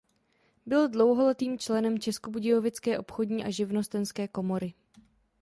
Byl 0.65 0.89
dlouholetým 0.89 1.59
členem 1.59 1.99
českobudějovické 1.99 2.99
obchodní 2.99 3.43
a 3.45 3.49
živnostenské 3.49 4.27
komory. 4.27 4.73